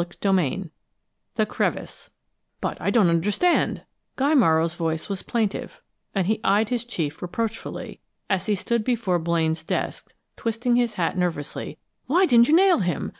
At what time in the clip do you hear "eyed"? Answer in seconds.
6.44-6.68